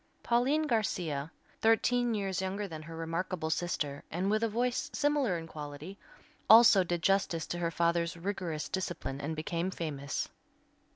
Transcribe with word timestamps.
Pauline 0.23 0.63
Garcia, 0.63 1.31
thirteen 1.59 2.15
years 2.15 2.41
younger 2.41 2.67
than 2.67 2.81
her 2.81 2.95
remarkable 2.97 3.51
sister, 3.51 4.03
and 4.09 4.31
with 4.31 4.41
a 4.43 4.49
voice 4.49 4.89
similar 4.95 5.37
in 5.37 5.45
quality, 5.45 5.95
also 6.49 6.83
did 6.83 7.03
justice 7.03 7.45
to 7.45 7.59
her 7.59 7.69
father's 7.69 8.17
rigorous 8.17 8.67
discipline 8.67 9.21
and 9.21 9.35
became 9.35 9.69
famous. 9.69 10.27